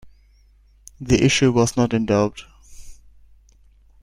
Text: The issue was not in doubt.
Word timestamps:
The 0.99 1.23
issue 1.23 1.51
was 1.51 1.77
not 1.77 1.93
in 1.93 2.07
doubt. 2.07 2.43